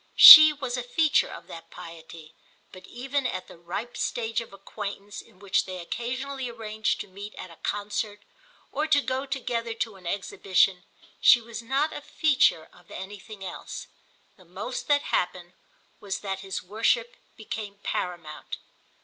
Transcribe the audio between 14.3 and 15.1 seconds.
The most that